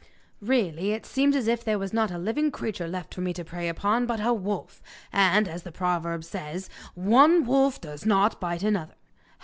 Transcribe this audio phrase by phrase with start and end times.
[0.41, 3.45] Really it seems as if there was not a living creature left for me to
[3.45, 4.81] prey upon but a wolf,
[5.13, 8.95] and, as the proverb says: "One wolf does not bite another."